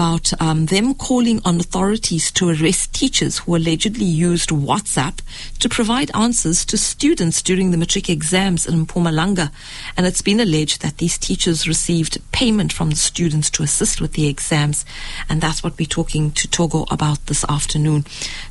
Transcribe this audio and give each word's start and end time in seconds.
about 0.00 0.32
um, 0.40 0.64
them 0.64 0.94
calling 0.94 1.42
on 1.44 1.60
authorities 1.60 2.32
to 2.32 2.48
arrest 2.48 2.94
teachers 2.94 3.40
who 3.40 3.54
allegedly 3.54 4.06
used 4.06 4.48
WhatsApp 4.48 5.20
to 5.58 5.68
provide 5.68 6.10
answers 6.16 6.64
to 6.64 6.78
students 6.78 7.42
during 7.42 7.70
the 7.70 7.76
matric 7.76 8.08
exams 8.08 8.66
in 8.66 8.86
Mpumalanga. 8.86 9.52
And 9.98 10.06
it's 10.06 10.22
been 10.22 10.40
alleged 10.40 10.80
that 10.80 10.96
these 10.96 11.18
teachers 11.18 11.68
received 11.68 12.16
payment 12.32 12.72
from 12.72 12.88
the 12.88 12.96
students 12.96 13.50
to 13.50 13.62
assist 13.62 14.00
with 14.00 14.14
the 14.14 14.26
exams. 14.26 14.86
And 15.28 15.42
that's 15.42 15.62
what 15.62 15.78
we're 15.78 15.84
talking 15.84 16.30
to 16.30 16.48
Togo 16.48 16.86
about 16.90 17.26
this 17.26 17.44
afternoon. 17.44 18.06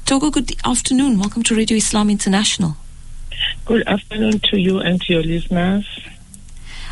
Togo, 0.05 0.29
good 0.29 0.51
afternoon. 0.63 1.17
Welcome 1.17 1.41
to 1.41 1.55
Radio 1.55 1.77
Islam 1.77 2.11
International. 2.11 2.77
Good 3.65 3.87
afternoon 3.87 4.39
to 4.51 4.59
you 4.59 4.81
and 4.81 5.01
to 5.01 5.13
your 5.13 5.23
listeners. 5.23 6.08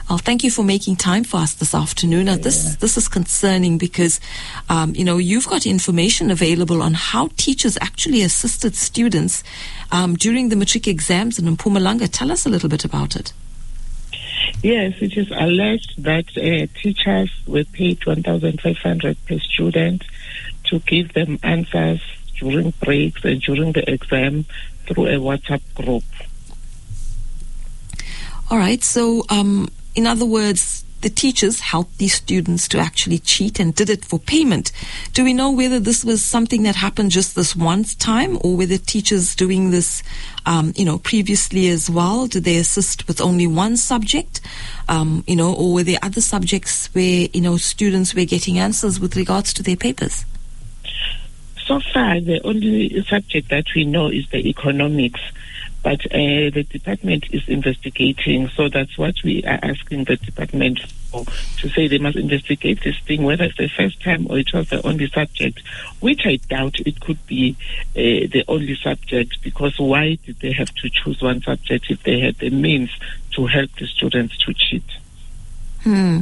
Well, 0.10 0.20
thank 0.20 0.44
you 0.46 0.52
for 0.52 0.64
making 0.64 0.96
time 0.96 1.26
for 1.26 1.38
us 1.38 1.54
this 1.54 1.76
afternoon. 1.76 2.28
Now, 2.28 2.38
this 2.38 2.78
this 2.78 2.96
is 2.96 3.10
concerning 3.10 3.78
because, 3.78 4.22
um, 4.70 4.96
you 4.96 5.04
know, 5.04 5.18
you've 5.18 5.48
got 5.48 5.66
information 5.66 6.32
available 6.32 6.82
on 6.82 6.94
how 6.94 7.30
teachers 7.36 7.78
actually 7.82 8.22
assisted 8.22 8.76
students 8.76 9.44
um, 9.92 10.16
during 10.16 10.48
the 10.48 10.56
matric 10.56 10.88
exams 10.88 11.38
in 11.38 11.46
Mpumalanga. 11.58 12.08
Tell 12.10 12.32
us 12.32 12.46
a 12.46 12.50
little 12.50 12.70
bit 12.70 12.86
about 12.86 13.18
it. 13.18 13.34
Yes, 14.64 14.94
it 15.02 15.18
is 15.18 15.30
alleged 15.32 16.02
that 16.02 16.26
uh, 16.38 16.68
teachers 16.82 17.30
were 17.46 17.66
paid 17.66 18.06
1,500 18.06 19.18
per 19.26 19.40
student 19.40 20.04
to 20.66 20.80
give 20.80 21.14
them 21.14 21.38
answers 21.44 22.02
during 22.40 22.72
breaks 22.82 23.26
and 23.26 23.42
during 23.42 23.74
the 23.74 23.92
exam 23.92 24.46
through 24.86 25.08
a 25.08 25.16
WhatsApp 25.16 25.62
group. 25.76 26.04
All 28.50 28.58
right. 28.58 28.82
So, 28.82 29.26
um, 29.30 29.68
in 29.98 30.06
other 30.06 30.26
words, 30.26 30.86
the 31.02 31.10
teachers 31.10 31.60
helped 31.60 31.98
these 31.98 32.14
students 32.14 32.68
to 32.68 32.80
actually 32.80 33.20
cheat 33.20 33.60
and 33.60 33.74
did 33.74 33.90
it 33.90 34.06
for 34.06 34.20
payment. 34.20 34.72
Do 35.14 35.24
we 35.24 35.34
know 35.34 35.52
whether 35.52 35.80
this 35.80 36.06
was 36.06 36.24
something 36.24 36.64
that 36.64 36.76
happened 36.76 37.12
just 37.12 37.36
this 37.36 37.56
once 37.56 37.94
time 37.96 38.38
or 38.42 38.56
were 38.56 38.66
the 38.66 38.78
teachers 38.78 39.36
doing 39.36 39.72
this, 39.72 40.02
um, 40.46 40.74
you 40.76 40.86
know, 40.86 41.00
previously 41.00 41.68
as 41.70 41.90
well? 41.90 42.28
Did 42.28 42.44
they 42.44 42.58
assist 42.58 43.08
with 43.08 43.20
only 43.22 43.48
one 43.48 43.76
subject? 43.76 44.40
Um, 44.88 45.24
you 45.28 45.36
know, 45.36 45.54
or 45.54 45.74
were 45.74 45.84
there 45.84 46.00
other 46.02 46.22
subjects 46.22 46.88
where, 46.94 47.28
you 47.34 47.42
know, 47.42 47.58
students 47.58 48.14
were 48.14 48.26
getting 48.26 48.60
answers 48.60 49.00
with 49.00 49.16
regards 49.16 49.54
to 49.56 49.64
their 49.64 49.78
papers? 49.78 50.26
So 51.66 51.82
far, 51.94 52.20
the 52.22 52.40
only 52.44 53.04
subject 53.04 53.50
that 53.50 53.66
we 53.76 53.84
know 53.84 54.08
is 54.10 54.30
the 54.30 54.48
economics 54.48 55.20
but 55.84 56.06
uh, 56.08 56.50
the 56.52 56.66
department 56.70 57.26
is 57.32 57.48
investigating. 57.48 58.50
So 58.50 58.70
that's 58.70 58.98
what 58.98 59.16
we 59.24 59.44
are 59.44 59.60
asking 59.62 60.06
the 60.06 60.18
department 60.18 60.80
for 61.10 61.24
to 61.24 61.70
say 61.70 61.88
they 61.88 61.98
must 61.98 62.18
investigate 62.18 62.84
this 62.84 62.98
thing, 63.00 63.24
whether 63.24 63.46
it's 63.46 63.58
the 63.58 63.70
first 63.70 64.02
time 64.02 64.28
or 64.30 64.38
it 64.38 64.54
was 64.54 64.70
the 64.70 64.86
only 64.86 65.08
subject, 65.08 65.62
which 66.00 66.26
I 66.26 66.38
doubt 66.50 66.80
it 66.80 67.00
could 67.00 67.26
be 67.28 67.56
uh, 67.92 68.28
the 68.32 68.44
only 68.48 68.76
subject 68.76 69.42
because 69.42 69.80
why 69.80 70.18
did 70.26 70.40
they 70.40 70.52
have 70.52 70.74
to 70.76 70.90
choose 70.90 71.22
one 71.22 71.42
subject 71.42 71.86
if 71.90 72.04
they 72.04 72.20
had 72.20 72.36
the 72.38 72.50
means 72.50 72.92
to 73.32 73.46
help 73.46 73.70
the 73.80 73.88
students 73.88 74.38
to 74.46 74.54
cheat? 74.54 74.84
Hmm. 75.84 76.20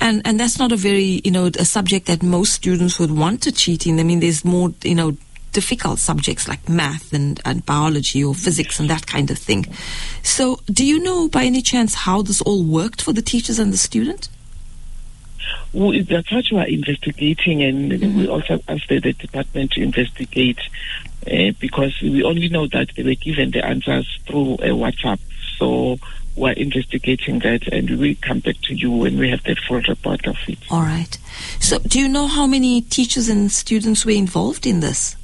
And 0.00 0.22
and 0.24 0.38
that's 0.38 0.58
not 0.58 0.70
a 0.70 0.76
very 0.76 1.20
you 1.24 1.30
know 1.30 1.46
a 1.46 1.64
subject 1.64 2.06
that 2.06 2.22
most 2.22 2.52
students 2.52 2.98
would 3.00 3.10
want 3.10 3.42
to 3.42 3.52
cheat 3.52 3.86
in. 3.86 3.98
I 3.98 4.04
mean, 4.04 4.20
there's 4.20 4.44
more 4.44 4.72
you 4.82 4.94
know 4.94 5.16
difficult 5.52 5.98
subjects 5.98 6.48
like 6.48 6.68
math 6.68 7.12
and, 7.12 7.40
and 7.44 7.64
biology 7.64 8.22
or 8.22 8.34
physics 8.34 8.78
and 8.78 8.88
that 8.90 9.06
kind 9.06 9.30
of 9.30 9.38
thing. 9.38 9.66
So, 10.22 10.60
do 10.66 10.84
you 10.84 10.98
know 11.00 11.28
by 11.28 11.44
any 11.44 11.62
chance 11.62 11.94
how 11.94 12.22
this 12.22 12.40
all 12.42 12.62
worked 12.62 13.02
for 13.02 13.12
the 13.12 13.22
teachers 13.22 13.58
and 13.58 13.72
the 13.72 13.78
student? 13.78 14.28
We, 15.72 16.02
that's 16.02 16.30
what 16.32 16.44
we 16.50 16.58
are 16.58 16.66
investigating, 16.66 17.62
and 17.62 17.92
mm-hmm. 17.92 18.18
we 18.18 18.28
also 18.28 18.60
asked 18.68 18.88
the, 18.88 19.00
the 19.00 19.12
department 19.12 19.72
to 19.72 19.82
investigate 19.82 20.58
uh, 21.26 21.52
because 21.58 21.98
we 22.00 22.22
only 22.22 22.48
know 22.48 22.66
that 22.68 22.90
they 22.96 23.02
were 23.02 23.14
given 23.14 23.50
the 23.50 23.64
answers 23.64 24.18
through 24.26 24.54
uh, 24.54 24.68
WhatsApp. 24.68 25.20
So 25.58 25.98
we're 26.36 26.52
investigating 26.52 27.40
that, 27.40 27.66
and 27.68 27.90
we 27.90 27.96
will 27.96 28.16
come 28.20 28.40
back 28.40 28.56
to 28.62 28.74
you 28.74 28.92
when 28.92 29.18
we 29.18 29.30
have 29.30 29.42
the 29.42 29.56
full 29.56 29.80
report 29.80 30.26
of 30.26 30.36
it. 30.46 30.58
All 30.70 30.82
right. 30.82 31.18
So, 31.60 31.78
do 31.78 32.00
you 32.00 32.08
know 32.08 32.26
how 32.26 32.46
many 32.46 32.80
teachers 32.80 33.28
and 33.28 33.50
students 33.50 34.06
were 34.06 34.12
involved 34.12 34.66
in 34.66 34.80
this? 34.80 35.16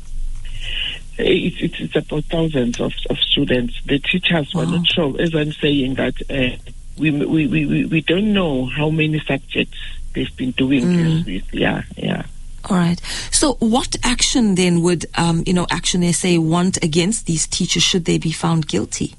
It's, 1.18 1.94
about 1.96 2.24
thousands 2.24 2.80
of, 2.80 2.92
of 3.10 3.18
students. 3.18 3.80
The 3.84 3.98
teachers 3.98 4.52
wow. 4.54 4.64
were 4.64 4.70
not 4.70 4.86
sure. 4.86 5.20
As 5.20 5.34
I'm 5.34 5.52
saying 5.52 5.94
that 5.94 6.14
uh, 6.28 6.56
we, 6.98 7.10
we, 7.10 7.46
we, 7.46 7.86
we 7.86 8.00
don't 8.00 8.32
know 8.32 8.66
how 8.66 8.90
many 8.90 9.20
subjects 9.20 9.78
they've 10.14 10.36
been 10.36 10.52
doing 10.52 10.84
mm. 10.84 11.24
this 11.24 11.26
with. 11.26 11.54
Yeah, 11.54 11.82
yeah. 11.96 12.24
All 12.70 12.76
right. 12.76 13.00
So, 13.30 13.54
what 13.54 13.96
action 14.02 14.54
then 14.54 14.82
would 14.82 15.06
um, 15.16 15.44
you 15.46 15.52
know 15.52 15.66
Action 15.70 16.02
SA 16.12 16.40
want 16.40 16.82
against 16.82 17.26
these 17.26 17.46
teachers 17.46 17.82
should 17.82 18.06
they 18.06 18.18
be 18.18 18.32
found 18.32 18.66
guilty? 18.66 19.14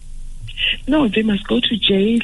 No, 0.87 1.07
they 1.07 1.21
must 1.21 1.47
go 1.47 1.59
to 1.59 1.77
jail, 1.77 2.19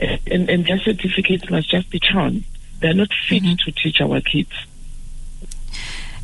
and, 0.00 0.48
and 0.48 0.66
their 0.66 0.78
certificates 0.78 1.50
must 1.50 1.70
just 1.70 1.90
be 1.90 2.00
torn. 2.00 2.44
They're 2.80 2.94
not 2.94 3.08
fit 3.28 3.42
mm-hmm. 3.42 3.56
to 3.64 3.72
teach 3.72 4.00
our 4.00 4.20
kids. 4.20 4.52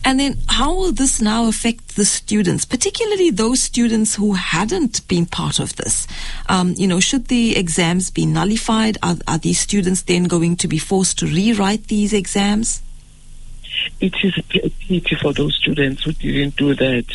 And 0.04 0.18
then 0.18 0.36
how 0.48 0.74
will 0.74 0.92
this 0.92 1.20
now 1.20 1.46
affect 1.46 1.96
the 1.96 2.04
students, 2.04 2.64
particularly 2.64 3.30
those 3.30 3.62
students 3.62 4.16
who 4.16 4.32
hadn't 4.32 5.06
been 5.06 5.26
part 5.26 5.60
of 5.60 5.76
this? 5.76 6.06
Um, 6.48 6.74
you 6.76 6.86
know, 6.86 7.00
should 7.00 7.28
the 7.28 7.56
exams 7.56 8.10
be 8.10 8.26
nullified? 8.26 8.98
Are, 9.02 9.16
are 9.28 9.38
these 9.38 9.60
students 9.60 10.02
then 10.02 10.24
going 10.24 10.56
to 10.56 10.68
be 10.68 10.78
forced 10.78 11.18
to 11.20 11.26
rewrite 11.26 11.86
these 11.86 12.12
exams? 12.12 12.82
It 14.02 14.14
is 14.24 14.36
a 14.36 14.68
pity 14.68 15.14
for 15.14 15.32
those 15.32 15.54
students 15.54 16.02
who 16.02 16.12
didn't 16.12 16.56
do 16.56 16.74
that, 16.74 17.06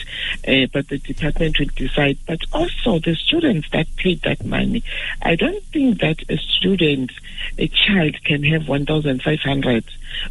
uh, 0.47 0.67
but 0.71 0.87
the 0.87 0.97
department 0.97 1.59
will 1.59 1.67
decide. 1.75 2.17
But 2.25 2.39
also 2.53 2.97
the 2.99 3.13
students 3.15 3.69
that 3.71 3.93
paid 3.97 4.21
that 4.21 4.45
money. 4.45 4.83
I 5.21 5.35
don't 5.35 5.61
think 5.65 5.99
that 5.99 6.23
a 6.29 6.37
student, 6.37 7.11
a 7.57 7.67
child, 7.67 8.15
can 8.23 8.41
have 8.45 8.69
1,500. 8.69 9.83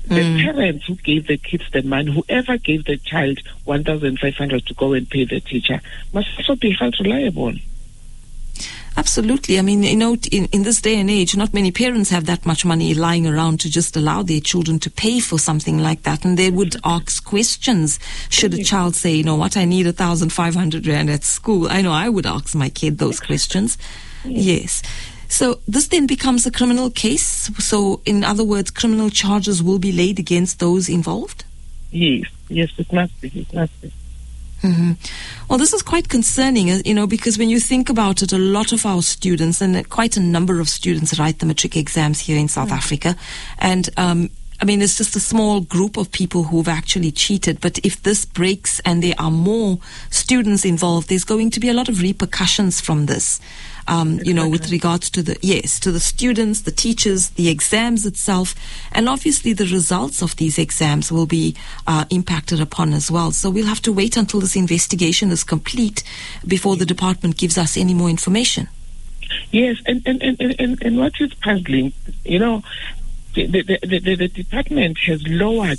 The 0.07 0.15
mm. 0.15 0.43
parents 0.43 0.87
who 0.87 0.95
gave 0.97 1.27
the 1.27 1.37
kids 1.37 1.65
the 1.73 1.83
money, 1.83 2.11
whoever 2.11 2.57
gave 2.57 2.87
the 2.87 2.97
child 2.97 3.39
1,500 3.65 4.67
to 4.67 4.75
go 4.75 4.95
and 4.95 5.09
pay 5.09 5.25
the 5.25 5.41
teacher, 5.41 5.83
must 6.15 6.29
also 6.39 6.57
be 6.57 6.71
held 6.73 6.97
reliable. 7.01 7.53
Absolutely. 8.99 9.59
I 9.59 9.63
mean, 9.63 9.83
you 9.83 9.95
know, 9.95 10.17
in, 10.33 10.47
in 10.47 10.63
this 10.63 10.81
day 10.81 10.99
and 10.99 11.11
age, 11.11 11.37
not 11.37 11.53
many 11.53 11.71
parents 11.71 12.09
have 12.11 12.25
that 12.27 12.47
much 12.47 12.65
money 12.65 12.95
lying 12.95 13.27
around 13.27 13.61
to 13.61 13.71
just 13.71 13.95
allow 13.95 14.23
their 14.23 14.41
children 14.41 14.79
to 14.81 14.91
pay 14.91 15.21
for 15.21 15.39
something 15.39 15.79
like 15.79 16.03
that. 16.05 16.25
And 16.25 16.39
they 16.39 16.51
would 16.51 16.77
ask 16.83 17.23
questions. 17.23 18.01
Should 18.31 18.55
a 18.55 18.65
child 18.65 18.97
say, 18.97 19.15
you 19.15 19.23
know 19.23 19.37
what, 19.37 19.57
I 19.57 19.67
need 19.67 19.87
a 19.87 19.93
thousand 19.93 20.33
five 20.33 20.55
hundred 20.55 20.87
rand 20.87 21.11
at 21.11 21.25
school? 21.25 21.69
I 21.69 21.83
know 21.83 21.93
I 21.93 22.09
would 22.09 22.27
ask 22.27 22.55
my 22.55 22.71
kid 22.71 22.97
those 22.97 23.21
questions. 23.21 23.77
Yes. 24.25 24.83
So 25.29 25.61
this 25.69 25.89
then 25.89 26.07
becomes 26.07 26.47
a 26.47 26.51
criminal 26.51 26.91
case. 26.91 27.51
So 27.59 28.01
in 28.07 28.25
other 28.25 28.45
words, 28.45 28.71
criminal 28.71 29.11
charges 29.11 29.63
will 29.63 29.79
be 29.79 29.93
laid 29.93 30.19
against 30.19 30.59
those 30.59 30.89
involved? 30.89 31.45
Yes. 31.91 32.25
Yes, 32.49 32.71
it 32.79 32.91
must 32.93 33.21
be. 33.21 33.29
It 33.29 33.53
must 33.53 33.81
be. 33.83 33.93
Mm-hmm. 34.63 34.93
Well, 35.49 35.59
this 35.59 35.73
is 35.73 35.83
quite 35.83 36.09
concerning, 36.09 36.71
uh, 36.71 36.81
you 36.85 36.95
know, 36.95 37.07
because 37.07 37.39
when 37.39 37.51
you 37.51 37.61
think 37.61 37.89
about 37.89 38.23
it, 38.23 38.33
a 38.33 38.39
lot 38.39 38.73
of 38.73 38.85
our 38.87 39.03
students, 39.03 39.61
and 39.61 39.89
quite 39.91 40.17
a 40.17 40.21
number 40.21 40.61
of 40.61 40.69
students, 40.69 41.19
write 41.19 41.39
the 41.39 41.47
matric 41.47 41.77
exams 41.77 42.21
here 42.21 42.39
in 42.39 42.49
South 42.49 42.71
mm. 42.71 42.77
Africa, 42.77 43.17
and 43.59 43.91
um, 43.97 44.31
I 44.61 44.65
mean, 44.65 44.81
it's 44.81 44.97
just 44.97 45.17
a 45.17 45.21
small 45.21 45.61
group 45.61 45.97
of 45.97 46.11
people 46.11 46.45
who've 46.45 46.69
actually 46.69 47.13
cheated. 47.13 47.61
But 47.61 47.79
if 47.85 48.03
this 48.03 48.25
breaks 48.25 48.81
and 48.81 49.03
there 49.03 49.15
are 49.19 49.31
more 49.31 49.79
students 50.11 50.65
involved, 50.65 51.09
there's 51.09 51.25
going 51.25 51.51
to 51.51 51.61
be 51.61 51.69
a 51.69 51.75
lot 51.75 51.89
of 51.89 52.01
repercussions 52.01 52.81
from 52.81 53.07
this 53.07 53.41
um, 53.89 54.15
exactly. 54.15 54.29
you 54.29 54.35
know, 54.35 54.49
with 54.49 54.71
regards 54.71 55.11
to 55.11 55.23
the, 55.23 55.37
yes, 55.43 55.79
to 55.81 55.93
the 55.93 56.01
students, 56.01 56.63
the 56.63 56.71
teachers, 56.71 57.31
the 57.31 57.49
exams 57.49 58.07
itself, 58.07 58.55
and 58.93 59.09
obviously 59.09 59.53
the 59.53 59.67
results 59.67 60.23
of 60.23 60.37
these 60.37 60.59
exams 60.59 61.13
will 61.13 61.27
be 61.27 61.55
uh, 61.87 62.05
impacted 62.11 62.61
upon 62.61 62.93
as 62.93 63.11
well. 63.11 63.31
So 63.31 63.51
we'll 63.51 63.67
have 63.67 63.83
to 63.83 63.93
wait 63.93 64.17
until 64.17 64.41
this 64.41 64.57
investigation 64.57 65.31
is 65.31 65.45
complete 65.45 66.03
before 66.47 66.77
the 66.77 66.87
department 66.87 67.37
gives 67.37 67.59
us 67.59 67.77
any 67.77 67.95
more 67.95 68.09
information. 68.11 68.69
Yes, 69.51 69.81
and, 69.87 70.03
and, 70.07 70.23
and, 70.23 70.55
and, 70.59 70.83
and 70.83 70.99
what 70.99 71.13
is 71.21 71.35
puzzling, 71.35 71.93
you 72.25 72.39
know, 72.39 72.63
the, 73.45 73.63
the, 73.63 73.99
the, 74.01 74.15
the 74.17 74.29
department 74.29 74.99
has 75.07 75.23
lowered 75.29 75.79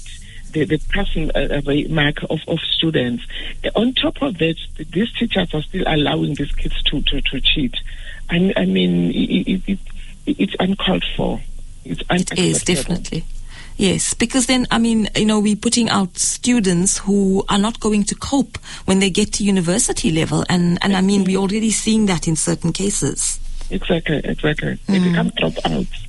the, 0.51 0.65
the 0.65 0.77
passing 0.89 1.31
uh, 1.31 1.61
uh 1.65 1.93
mark 1.93 2.23
of, 2.29 2.39
of 2.47 2.59
students. 2.59 3.25
On 3.75 3.93
top 3.93 4.21
of 4.21 4.37
that, 4.37 4.55
these 4.91 5.11
teachers 5.13 5.53
are 5.53 5.61
still 5.61 5.83
allowing 5.87 6.35
these 6.35 6.51
kids 6.53 6.81
to, 6.83 7.01
to, 7.01 7.21
to 7.21 7.41
cheat. 7.41 7.75
I, 8.29 8.53
I 8.55 8.65
mean, 8.65 9.11
it, 9.11 9.47
it, 9.47 9.61
it, 9.67 9.79
it's 10.25 10.55
uncalled 10.59 11.05
for. 11.15 11.41
It's 11.83 12.03
it 12.11 12.37
is, 12.37 12.63
definitely. 12.63 13.23
Yes, 13.77 14.15
because 14.15 14.47
then, 14.47 14.65
I 14.71 14.79
mean, 14.79 15.07
you 15.15 15.25
know, 15.25 15.39
we're 15.39 15.55
putting 15.55 15.87
out 15.89 16.17
students 16.17 16.97
who 16.97 17.45
are 17.47 17.59
not 17.59 17.79
going 17.79 18.03
to 18.05 18.15
cope 18.15 18.57
when 18.85 18.99
they 18.99 19.11
get 19.11 19.33
to 19.33 19.43
university 19.43 20.11
level. 20.11 20.43
And, 20.49 20.79
and 20.81 20.95
I 20.95 21.01
mean, 21.01 21.23
we're 21.23 21.37
already 21.37 21.69
seeing 21.69 22.07
that 22.07 22.27
in 22.27 22.35
certain 22.35 22.73
cases. 22.73 23.39
Exactly, 23.69 24.21
exactly. 24.23 24.79
They 24.87 24.97
mm. 24.97 25.11
become 25.11 25.29
dropouts. 25.31 26.06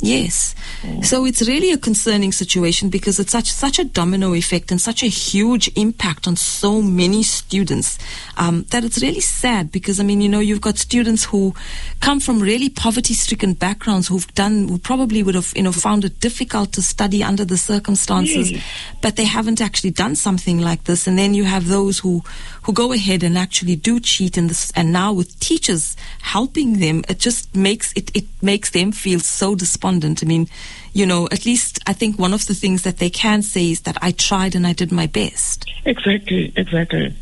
Yes. 0.00 0.54
So 1.02 1.24
it's 1.24 1.40
really 1.48 1.70
a 1.72 1.78
concerning 1.78 2.32
situation 2.32 2.90
because 2.90 3.18
it's 3.18 3.32
such 3.32 3.50
such 3.52 3.78
a 3.78 3.84
domino 3.84 4.34
effect 4.34 4.70
and 4.70 4.80
such 4.80 5.02
a 5.02 5.06
huge 5.06 5.70
impact 5.76 6.26
on 6.28 6.36
so 6.36 6.82
many 6.82 7.22
students 7.22 7.98
um, 8.36 8.64
that 8.70 8.84
it's 8.84 9.00
really 9.00 9.20
sad 9.20 9.70
because 9.72 10.00
I 10.00 10.02
mean 10.04 10.20
you 10.20 10.28
know 10.28 10.40
you've 10.40 10.60
got 10.60 10.76
students 10.78 11.24
who 11.24 11.54
come 12.00 12.20
from 12.20 12.40
really 12.40 12.68
poverty-stricken 12.68 13.54
backgrounds 13.54 14.08
who've 14.08 14.26
done 14.34 14.68
who 14.68 14.78
probably 14.78 15.22
would 15.22 15.36
have 15.36 15.52
you 15.56 15.62
know 15.62 15.72
found 15.72 16.04
it 16.04 16.20
difficult 16.20 16.72
to 16.72 16.82
study 16.82 17.22
under 17.22 17.44
the 17.46 17.56
circumstances, 17.56 18.50
Yes. 18.52 18.62
but 19.00 19.16
they 19.16 19.24
haven't 19.24 19.60
actually 19.60 19.90
done 19.92 20.16
something 20.16 20.60
like 20.60 20.84
this. 20.84 21.06
And 21.06 21.18
then 21.18 21.32
you 21.34 21.44
have 21.44 21.68
those 21.68 22.00
who 22.00 22.22
who 22.64 22.72
go 22.72 22.92
ahead 22.92 23.22
and 23.22 23.38
actually 23.38 23.76
do 23.76 24.00
cheat 24.00 24.36
in 24.36 24.48
this. 24.48 24.70
And 24.74 24.92
now 24.92 25.12
with 25.12 25.38
teachers 25.40 25.96
helping 26.20 26.78
them, 26.80 27.04
it 27.08 27.18
just 27.20 27.54
makes 27.54 27.92
it 27.96 28.10
it 28.14 28.26
makes 28.42 28.70
them 28.70 28.92
feel 28.92 29.20
so 29.20 29.54
despondent. 29.84 30.22
I 30.22 30.26
mean, 30.26 30.48
you 30.92 31.06
know, 31.06 31.26
at 31.30 31.44
least 31.44 31.80
I 31.86 31.92
think 31.92 32.18
one 32.18 32.32
of 32.34 32.46
the 32.46 32.54
things 32.54 32.82
that 32.82 32.98
they 32.98 33.10
can 33.10 33.42
say 33.42 33.70
is 33.70 33.82
that 33.82 33.98
I 34.02 34.12
tried 34.12 34.54
and 34.54 34.66
I 34.66 34.72
did 34.72 34.90
my 34.92 35.06
best. 35.06 35.68
Exactly, 35.84 36.52
exactly. 36.56 37.14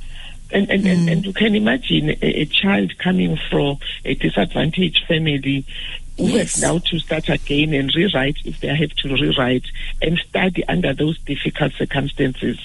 And 0.53 0.71
and, 0.71 0.87
and, 0.87 1.09
Mm. 1.09 1.13
and 1.13 1.25
you 1.27 1.33
can 1.33 1.55
imagine 1.55 2.11
a, 2.11 2.43
a 2.43 2.45
child 2.45 2.93
coming 2.99 3.39
from 3.51 3.79
a 4.05 4.15
disadvantaged 4.15 5.05
family 5.09 5.65
who 6.19 6.25
Yes. 6.29 6.55
has 6.55 6.63
now 6.63 6.79
to 6.79 6.99
start 6.99 7.29
again 7.31 7.73
and 7.73 7.91
rewrite 7.97 8.37
if 8.45 8.61
they 8.61 8.69
have 8.69 8.91
to 8.91 9.09
rewrite 9.15 9.65
and 10.03 10.19
study 10.19 10.63
under 10.69 10.93
those 10.93 11.19
difficult 11.21 11.73
circumstances. 11.73 12.59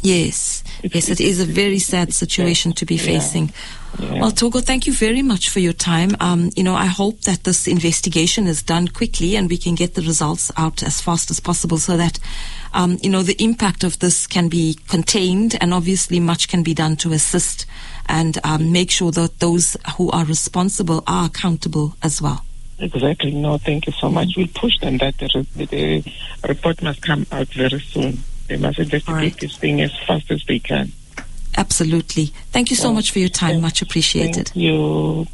Yes, 0.00 0.62
yes, 0.82 1.08
it 1.08 1.20
is 1.20 1.40
a 1.40 1.44
very 1.44 1.78
sad 1.78 2.14
situation 2.14 2.72
to 2.74 2.86
be 2.86 2.94
Yeah. 2.94 3.02
facing. 3.02 3.52
Yeah. 3.98 4.20
Well, 4.20 4.30
Togo, 4.30 4.60
thank 4.60 4.86
you 4.86 4.92
very 4.92 5.22
much 5.22 5.48
for 5.48 5.58
your 5.60 5.72
time. 5.72 6.14
Um, 6.20 6.50
you 6.54 6.62
know, 6.62 6.76
I 6.76 6.86
hope 6.86 7.22
that 7.22 7.44
this 7.44 7.66
investigation 7.66 8.46
is 8.46 8.62
done 8.62 8.88
quickly 8.88 9.34
and 9.34 9.50
we 9.50 9.56
can 9.56 9.74
get 9.74 9.94
the 9.94 10.02
results 10.02 10.52
out 10.56 10.82
as 10.82 11.00
fast 11.00 11.30
as 11.30 11.40
possible 11.40 11.78
so 11.78 11.96
that, 11.96 12.20
um, 12.74 12.98
you 13.02 13.10
know, 13.10 13.22
the 13.22 13.42
impact 13.42 13.82
of 13.82 13.98
this 13.98 14.26
can 14.26 14.48
be 14.48 14.76
contained 14.88 15.56
and 15.60 15.74
obviously 15.74 16.20
much 16.20 16.48
can 16.48 16.62
be 16.62 16.74
done 16.74 16.96
to 16.96 17.12
assist 17.12 17.66
and 18.06 18.38
um, 18.44 18.70
make 18.70 18.90
sure 18.90 19.10
that 19.10 19.40
those 19.40 19.76
who 19.96 20.10
are 20.10 20.24
responsible 20.26 21.02
are 21.06 21.26
accountable 21.26 21.96
as 22.02 22.22
well. 22.22 22.44
Exactly. 22.78 23.32
No, 23.32 23.58
thank 23.58 23.86
you 23.86 23.92
so 23.94 24.08
much. 24.08 24.28
We'll 24.36 24.46
push 24.54 24.78
them 24.78 24.98
that 24.98 25.18
the, 25.18 25.46
the 25.66 26.04
report 26.46 26.80
must 26.82 27.02
come 27.02 27.26
out 27.32 27.48
very 27.48 27.80
soon. 27.80 28.22
They 28.48 28.56
must 28.56 28.78
investigate 28.78 29.14
right. 29.14 29.40
this 29.40 29.56
thing 29.56 29.80
as 29.80 29.96
fast 30.00 30.30
as 30.30 30.44
they 30.44 30.58
can. 30.58 30.92
Absolutely. 31.56 32.26
Thank 32.52 32.70
you 32.70 32.76
so 32.76 32.92
much 32.92 33.10
for 33.10 33.18
your 33.18 33.28
time. 33.28 33.60
Much 33.60 33.82
appreciated. 33.82 34.48
Thank 34.48 34.56
you. 34.56 35.26